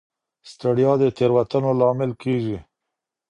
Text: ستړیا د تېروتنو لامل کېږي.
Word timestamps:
ستړیا 0.51 0.91
د 1.01 1.03
تېروتنو 1.17 1.69
لامل 1.79 2.11
کېږي. 2.23 2.57